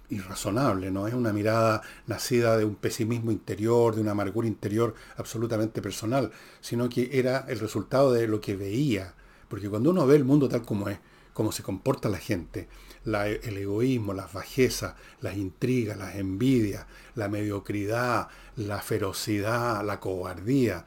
[0.10, 1.08] irrazonable, ¿no?
[1.08, 6.31] Es una mirada nacida de un pesimismo interior, de una amargura interior absolutamente personal,
[6.62, 9.13] sino que era el resultado de lo que veía.
[9.49, 10.99] Porque cuando uno ve el mundo tal como es,
[11.36, 12.69] cómo se comporta la gente,
[13.04, 20.86] el egoísmo, las bajezas, las intrigas, las envidias, la mediocridad, la ferocidad, la cobardía,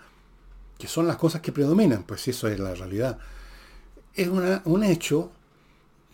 [0.78, 3.18] que son las cosas que predominan, pues eso es la realidad.
[4.14, 5.30] Es un hecho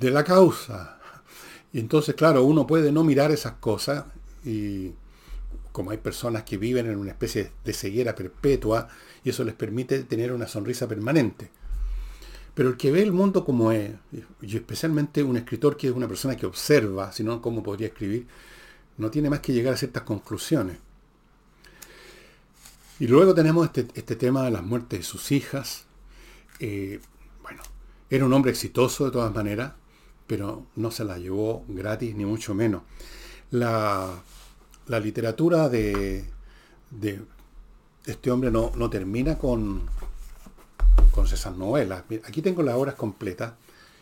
[0.01, 0.99] de la causa,
[1.73, 4.05] y entonces, claro, uno puede no mirar esas cosas
[4.45, 4.95] y
[5.71, 8.89] como hay personas que viven en una especie de ceguera perpetua
[9.23, 11.51] y eso les permite tener una sonrisa permanente.
[12.55, 13.93] Pero el que ve el mundo como es,
[14.41, 18.27] y especialmente un escritor que es una persona que observa, si no, ¿cómo podría escribir?
[18.97, 20.79] No tiene más que llegar a ciertas conclusiones.
[23.01, 25.85] Y luego tenemos este, este tema de las muertes de sus hijas.
[26.61, 27.01] Eh,
[27.43, 27.63] bueno,
[28.09, 29.73] era un hombre exitoso de todas maneras,
[30.29, 32.83] pero no se la llevó gratis ni mucho menos.
[33.51, 34.23] La,
[34.87, 36.25] literatura de,
[36.91, 37.21] de,
[38.07, 39.83] este hombre no, no termina con,
[41.11, 42.05] con esas novelas.
[42.27, 43.53] Aquí tengo las obras completas.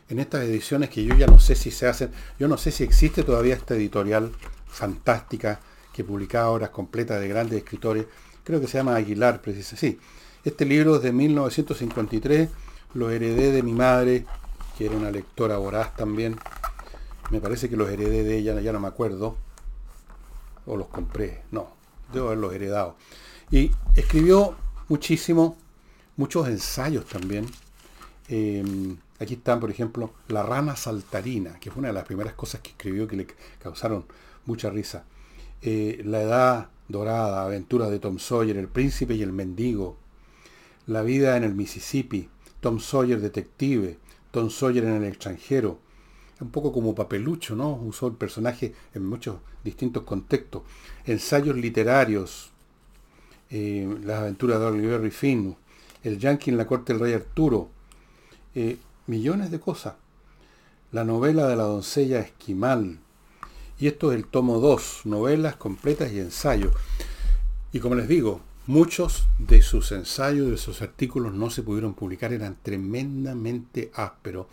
[0.08, 2.84] En estas ediciones que yo ya no sé si se hacen, yo no sé si
[2.84, 4.32] existe todavía esta editorial
[4.66, 5.60] fantástica
[5.92, 8.06] que publicaba obras completas de grandes escritores.
[8.44, 10.00] Creo que se llama Aguilar, precisamente.
[10.00, 10.00] Sí,
[10.44, 12.48] este libro es de 1953,
[12.94, 14.26] lo heredé de mi madre
[14.76, 16.36] que era una lectora voraz también.
[17.30, 19.36] Me parece que los heredé de ella, ya no me acuerdo.
[20.66, 21.68] O los compré, no,
[22.12, 22.96] debo haberlos heredado.
[23.50, 24.54] Y escribió
[24.88, 25.56] muchísimo,
[26.16, 27.46] muchos ensayos también.
[28.28, 32.60] Em, aquí están, por ejemplo, La rana saltarina, que fue una de las primeras cosas
[32.60, 33.26] que escribió que le
[33.58, 34.04] causaron
[34.46, 35.04] mucha risa.
[35.60, 39.96] Eh, la edad dorada, Aventuras de Tom Sawyer, El príncipe y el mendigo,
[40.86, 42.28] La vida en el Mississippi,
[42.60, 43.98] Tom Sawyer detective,
[44.30, 45.78] Tom Sawyer en el extranjero.
[46.40, 47.72] Un poco como papelucho, ¿no?
[47.74, 50.62] Usó el personaje en muchos distintos contextos.
[51.06, 52.50] Ensayos literarios,
[53.50, 55.56] eh, las aventuras de Oliver Finn,
[56.02, 57.68] el Yankee en la corte del rey Arturo,
[58.54, 59.94] eh, millones de cosas.
[60.90, 62.98] La novela de la doncella Esquimal.
[63.78, 66.74] Y esto es el tomo 2, novelas completas y ensayos.
[67.72, 72.32] Y como les digo, Muchos de sus ensayos, de sus artículos no se pudieron publicar,
[72.32, 74.46] eran tremendamente ásperos.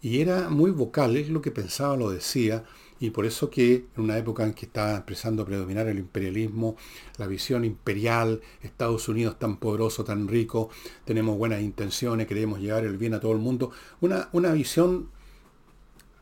[0.00, 2.64] Y era muy vocal, es lo que pensaba, lo decía,
[3.00, 6.76] y por eso que en una época en que estaba empezando a predominar el imperialismo,
[7.16, 10.68] la visión imperial, Estados Unidos tan poderoso, tan rico,
[11.06, 15.08] tenemos buenas intenciones, queremos llevar el bien a todo el mundo, una, una visión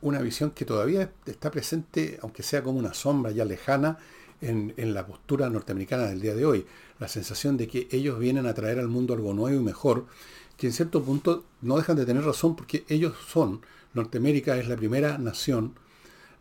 [0.00, 3.98] una visión que todavía está presente, aunque sea como una sombra ya lejana,
[4.40, 6.64] en, en, la postura norteamericana del día de hoy.
[7.00, 10.06] La sensación de que ellos vienen a traer al mundo algo nuevo y mejor,
[10.56, 13.62] que en cierto punto no dejan de tener razón porque ellos son,
[13.92, 15.74] Norteamérica es la primera nación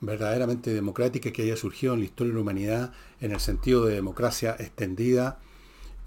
[0.02, 3.96] verdaderamente democrática que haya surgido en la historia de la humanidad en el sentido de
[3.96, 5.40] democracia extendida,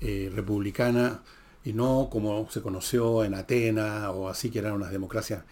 [0.01, 1.23] eh, republicana,
[1.65, 5.45] y no como se conoció en Atenas o así, que eran unas democracias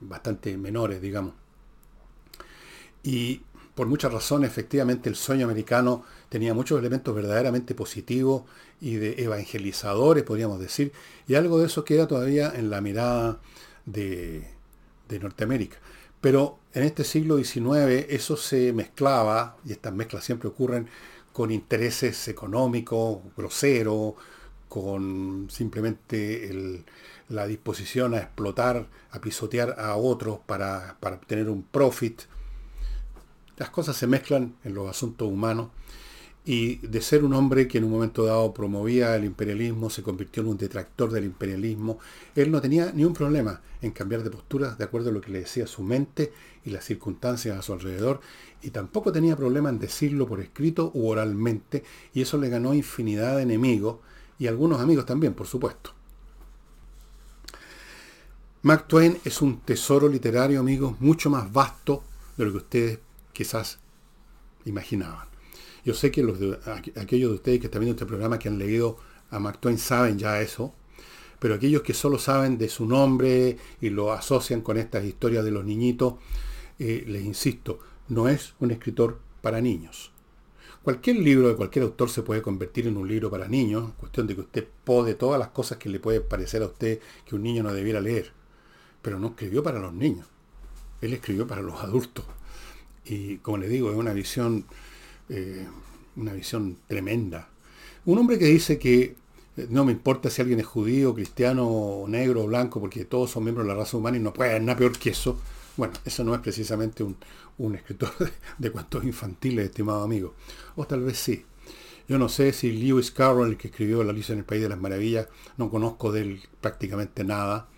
[0.00, 1.34] bastante menores, digamos.
[3.02, 3.42] Y
[3.74, 8.44] por muchas razones, efectivamente, el sueño americano tenía muchos elementos verdaderamente positivos
[8.80, 10.92] y de evangelizadores, podríamos decir,
[11.26, 13.40] y algo de eso queda todavía en la mirada
[13.84, 14.48] de,
[15.20, 15.76] Norteamérica.
[16.20, 20.88] Pero en este siglo XIX eso se mezclaba, y estas mezclas siempre ocurren,
[21.32, 24.14] con intereses económicos, groseros,
[24.68, 26.84] con simplemente
[27.28, 32.22] la disposición a explotar, a pisotear a otros para, para obtener un profit.
[33.56, 35.68] Las cosas se mezclan en los asuntos humanos
[36.46, 40.42] y de ser un hombre que en un momento dado promovía el imperialismo, se convirtió
[40.42, 41.98] en un detractor del imperialismo,
[42.34, 45.30] él no tenía ni un problema en cambiar de postura de acuerdo a lo que
[45.30, 46.32] le decía su mente
[46.64, 48.20] y las circunstancias a su alrededor,
[48.62, 51.82] y tampoco tenía problema en decirlo por escrito u oralmente,
[52.12, 53.98] y eso le ganó infinidad de enemigos,
[54.38, 55.92] y algunos amigos también, por supuesto.
[58.62, 62.02] Mark Twain es un tesoro literario, amigos, mucho más vasto
[62.36, 62.98] de lo que ustedes
[63.32, 63.78] quizás
[64.64, 65.33] imaginaban.
[65.84, 66.38] Yo sé que los
[66.96, 68.96] aquellos de ustedes que están viendo este programa que han leído
[69.30, 70.74] a Mark Twain saben ya eso,
[71.38, 75.50] pero aquellos que solo saben de su nombre y lo asocian con estas historias de
[75.50, 76.14] los niñitos,
[76.78, 80.10] eh, les insisto, no es un escritor para niños.
[80.82, 84.34] Cualquier libro de cualquier autor se puede convertir en un libro para niños, cuestión de
[84.34, 87.62] que usted pode todas las cosas que le puede parecer a usted que un niño
[87.62, 88.32] no debiera leer.
[89.00, 90.26] Pero no escribió para los niños,
[91.00, 92.24] él escribió para los adultos.
[93.04, 94.66] Y como le digo, es una visión
[95.28, 95.66] eh,
[96.16, 97.48] una visión tremenda.
[98.04, 99.16] Un hombre que dice que
[99.56, 103.66] eh, no me importa si alguien es judío, cristiano, negro blanco, porque todos son miembros
[103.66, 105.38] de la raza humana y no puede haber nada peor que eso.
[105.76, 108.10] Bueno, eso no es precisamente un, escritor
[108.58, 110.34] de, cuentos infantiles, estimado amigo.
[110.76, 111.44] O tal vez sí.
[112.08, 114.68] Yo no sé si Lewis Carroll, el que escribió La Alicia en el País de
[114.68, 117.68] las Maravillas, no conozco de él prácticamente nada.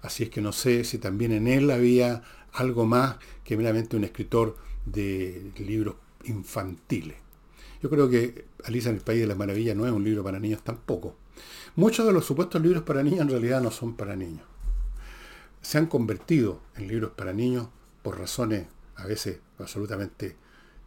[0.00, 2.22] Así es que no sé si también en él había
[2.52, 5.96] algo más que meramente un escritor de libros
[6.28, 7.16] infantiles.
[7.82, 10.40] Yo creo que Alicia en el País de las Maravillas no es un libro para
[10.40, 11.14] niños tampoco.
[11.76, 14.46] Muchos de los supuestos libros para niños en realidad no son para niños.
[15.60, 17.68] Se han convertido en libros para niños
[18.02, 18.66] por razones
[18.96, 20.36] a veces absolutamente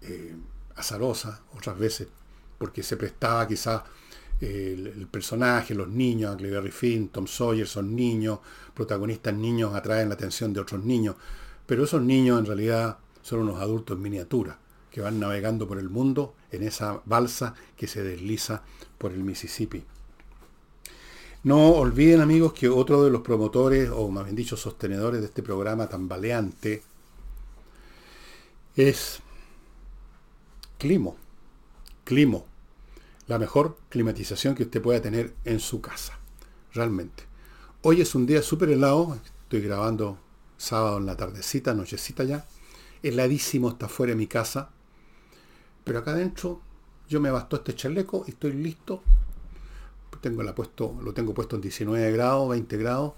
[0.01, 0.35] eh,
[0.75, 2.07] azarosas, otras veces
[2.57, 3.83] porque se prestaba quizás
[4.41, 8.39] el, personaje, los niños, Clary Finn, Tom Sawyer son niños,
[8.73, 11.15] protagonistas niños atraen la atención de otros niños,
[11.65, 14.57] pero esos niños en realidad son unos adultos en miniatura
[14.91, 18.63] que van navegando por el mundo en esa balsa que se desliza
[18.97, 19.83] por el Mississippi.
[21.43, 25.41] No olviden amigos que otro de los promotores, o más bien dicho, sostenedores de este
[25.41, 26.83] programa tan baleante,
[28.75, 29.21] es
[30.77, 31.17] Climo.
[32.05, 32.45] Climo.
[33.27, 36.17] La mejor climatización que usted pueda tener en su casa.
[36.73, 37.23] Realmente.
[37.81, 39.17] Hoy es un día súper helado.
[39.43, 40.17] Estoy grabando
[40.57, 42.45] sábado en la tardecita, nochecita ya.
[43.03, 44.69] Heladísimo está fuera de mi casa.
[45.83, 46.61] Pero acá adentro
[47.09, 49.01] yo me bastó este chaleco y estoy listo.
[50.21, 53.13] Tengo la puesto, lo tengo puesto en 19 grados, 20 grados.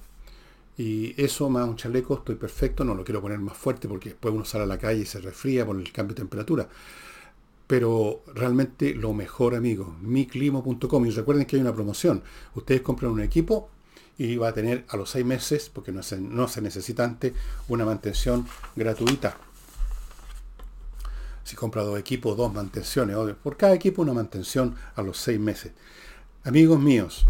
[0.77, 2.85] Y eso más un chaleco, estoy perfecto.
[2.85, 5.19] No lo quiero poner más fuerte porque después uno sale a la calle y se
[5.19, 6.69] resfría por el cambio de temperatura.
[7.67, 11.05] Pero realmente lo mejor, amigos, miclimo.com.
[11.05, 12.23] Y recuerden que hay una promoción.
[12.55, 13.69] Ustedes compran un equipo
[14.17, 17.33] y va a tener a los seis meses, porque no se, no se necesita antes,
[17.67, 18.45] una mantención
[18.75, 19.37] gratuita
[21.43, 23.15] si compra dos equipos, dos mantenciones.
[23.41, 25.73] Por cada equipo una mantención a los seis meses.
[26.43, 27.25] Amigos míos,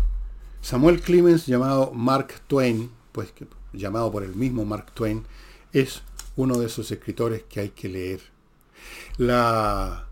[0.62, 3.34] Samuel Clemens, llamado Mark Twain, pues
[3.74, 5.26] llamado por el mismo Mark Twain,
[5.74, 6.02] es
[6.36, 8.22] uno de esos escritores que hay que leer.
[9.18, 10.08] La,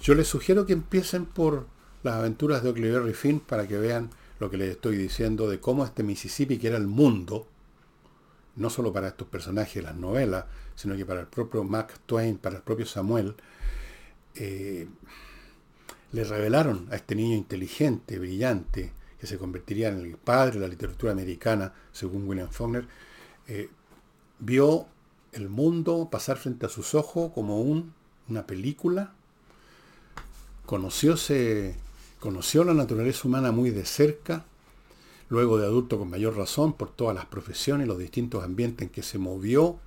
[0.00, 1.66] yo les sugiero que empiecen por
[2.02, 5.84] las aventuras de Huckleberry Finn para que vean lo que les estoy diciendo de cómo
[5.84, 7.46] este Mississippi, que era el mundo,
[8.56, 10.44] no solo para estos personajes las novelas,
[10.74, 13.34] sino que para el propio Mark Twain, para el propio Samuel,
[14.34, 14.88] eh,
[16.12, 20.68] le revelaron a este niño inteligente, brillante, que se convertiría en el padre de la
[20.68, 22.86] literatura americana, según William Faulkner,
[23.48, 23.68] eh,
[24.38, 24.86] vio
[25.32, 29.12] el mundo pasar frente a sus ojos como una película,
[30.64, 31.16] conoció
[32.64, 34.44] la naturaleza humana muy de cerca,
[35.28, 39.02] luego de adulto con mayor razón, por todas las profesiones, los distintos ambientes en que
[39.02, 39.78] se movió.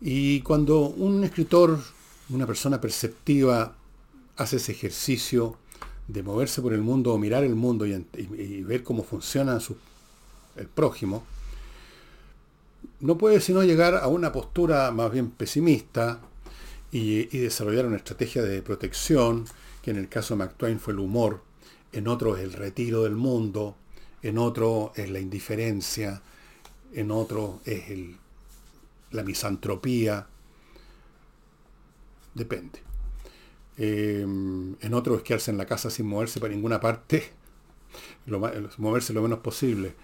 [0.00, 1.78] Y cuando un escritor,
[2.30, 3.76] una persona perceptiva,
[4.36, 5.56] hace ese ejercicio
[6.08, 9.58] de moverse por el mundo o mirar el mundo y, ver cómo funciona
[10.56, 11.22] el prójimo,
[13.00, 16.20] no puede sino llegar a una postura más bien pesimista
[16.90, 19.44] y, y desarrollar una estrategia de protección,
[19.82, 21.42] que en el caso de Mark Twain fue el humor,
[21.92, 23.76] en otro es el retiro del mundo,
[24.22, 26.22] en otro es la indiferencia,
[26.94, 27.90] en otro es
[29.10, 30.26] la misantropía,
[32.34, 32.80] depende.
[33.76, 37.30] Em, en otro es quedarse en la casa sin moverse para ninguna parte,
[38.78, 39.94] moverse lo menos posible,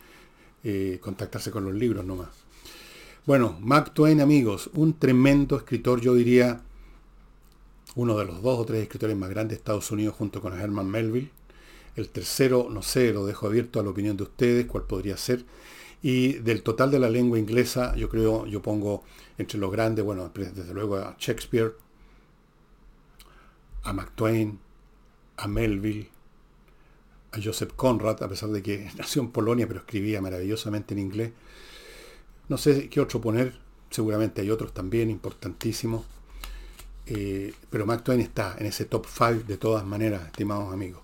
[0.65, 2.29] eh, contactarse con los libros nomás.
[3.27, 6.61] Bueno, Mark Twain, amigos, un tremendo escritor, yo diría,
[7.97, 10.89] uno de los dos o tres escritores más grandes de Estados Unidos junto con Herman
[10.89, 11.31] Melville.
[11.97, 15.45] El tercero, no sé, lo dejo abierto a la opinión de ustedes, cuál podría ser.
[16.03, 19.03] Y del total de la lengua inglesa, yo creo, yo pongo
[19.39, 21.75] entre los grandes, bueno, desde luego a Shakespeare,
[23.83, 24.59] a Mark Twain,
[25.37, 26.09] a Melville,
[27.33, 31.33] a Joseph Conrad, a pesar de que nació en Polonia, pero escribía maravillosamente en inglés.
[32.49, 33.59] No sé qué otro poner,
[33.91, 36.05] seguramente hay otros también importantísimos.
[37.07, 41.03] Eh, pero Mark Twain está en ese top 5 de todas maneras, estimados amigos.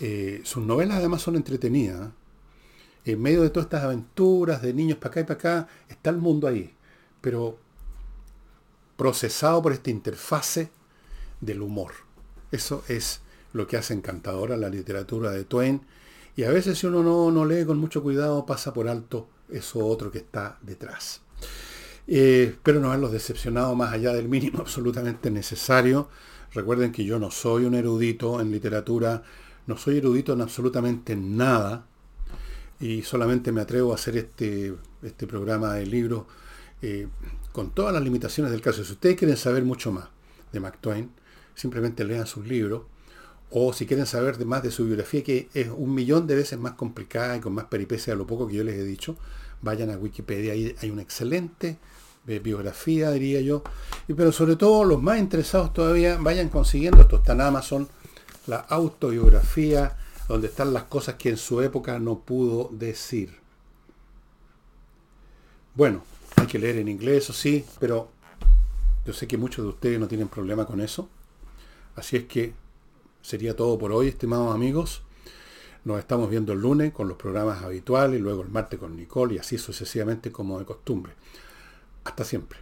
[0.00, 2.10] Eh, sus novelas además son entretenidas.
[3.04, 6.18] En medio de todas estas aventuras de niños para acá y para acá, está el
[6.18, 6.74] mundo ahí.
[7.20, 7.58] Pero
[8.96, 10.70] procesado por esta interfase
[11.40, 11.92] del humor.
[12.50, 13.20] Eso es
[13.52, 15.82] lo que hace encantadora la literatura de Twain.
[16.36, 19.84] Y a veces si uno no, no lee con mucho cuidado, pasa por alto eso
[19.86, 21.20] otro que está detrás.
[22.06, 26.08] Eh, espero no haberlos decepcionado más allá del mínimo absolutamente necesario.
[26.52, 29.22] Recuerden que yo no soy un erudito en literatura,
[29.66, 31.86] no soy erudito en absolutamente nada
[32.80, 36.26] y solamente me atrevo a hacer este, este programa de libro
[36.82, 37.08] eh,
[37.52, 38.84] con todas las limitaciones del caso.
[38.84, 40.06] Si ustedes quieren saber mucho más
[40.52, 41.10] de Mark Twain,
[41.54, 42.82] simplemente lean sus libros
[43.50, 46.72] o si quieren saber más de su biografía, que es un millón de veces más
[46.72, 49.16] complicada y con más peripecia a lo poco que yo les he dicho,
[49.62, 51.78] vayan a Wikipedia, ahí hay una excelente
[52.26, 53.62] biografía, diría yo.
[54.08, 57.88] Y, pero sobre todo los más interesados todavía vayan consiguiendo, esto está en Amazon,
[58.46, 59.96] la autobiografía,
[60.28, 63.36] donde están las cosas que en su época no pudo decir.
[65.74, 66.02] Bueno,
[66.36, 68.08] hay que leer en inglés, eso sí, pero
[69.04, 71.08] yo sé que muchos de ustedes no tienen problema con eso.
[71.96, 72.54] Así es que
[73.22, 75.02] sería todo por hoy, estimados amigos.
[75.84, 79.38] Nos estamos viendo el lunes con los programas habituales, luego el martes con Nicole y
[79.38, 81.12] así sucesivamente como de costumbre.
[82.04, 82.58] Hasta siempre.